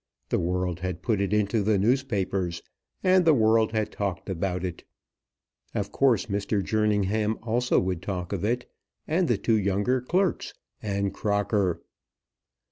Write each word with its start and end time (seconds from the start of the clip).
The 0.29 0.39
world 0.39 0.79
had 0.79 1.03
put 1.03 1.21
it 1.21 1.31
into 1.31 1.61
the 1.61 1.77
newspapers, 1.77 2.63
and 3.03 3.23
the 3.23 3.35
world 3.35 3.71
had 3.71 3.91
talked 3.91 4.31
about 4.31 4.63
it. 4.65 4.83
Of 5.75 5.91
course 5.91 6.25
Mr. 6.25 6.63
Jerningham 6.63 7.37
also 7.43 7.79
would 7.79 8.01
talk 8.01 8.33
of 8.33 8.43
it, 8.43 8.67
and 9.07 9.27
the 9.27 9.37
two 9.37 9.59
younger 9.59 10.01
clerks, 10.01 10.55
and 10.81 11.13
Crocker. 11.13 11.83